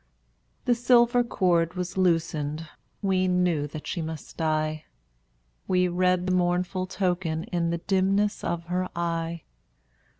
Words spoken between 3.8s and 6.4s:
she must die; We read the